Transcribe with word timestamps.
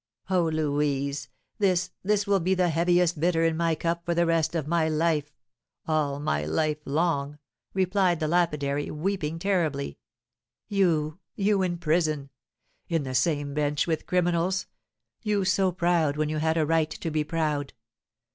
"Oh, 0.31 0.45
Louise, 0.45 1.29
this, 1.59 1.91
this 2.01 2.25
will 2.25 2.39
be 2.39 2.55
the 2.55 2.69
heaviest 2.71 3.19
bitter 3.19 3.43
in 3.43 3.55
my 3.55 3.75
cup 3.75 4.03
for 4.03 4.15
the 4.15 4.25
rest 4.25 4.55
of 4.55 4.67
my 4.67 4.89
life, 4.89 5.31
all 5.87 6.19
my 6.19 6.43
life 6.43 6.79
long," 6.85 7.37
replied 7.75 8.19
the 8.19 8.27
lapidary, 8.27 8.89
weeping 8.89 9.37
terribly. 9.37 9.99
"You, 10.67 11.19
you 11.35 11.61
in 11.61 11.77
prison, 11.77 12.31
in 12.89 13.03
the 13.03 13.13
same 13.13 13.53
bench 13.53 13.85
with 13.85 14.07
criminals; 14.07 14.65
you 15.21 15.45
so 15.45 15.71
proud 15.71 16.17
when 16.17 16.29
you 16.29 16.39
had 16.39 16.57
a 16.57 16.65
right 16.65 16.89
to 16.89 17.11
be 17.11 17.23
proud! 17.23 17.73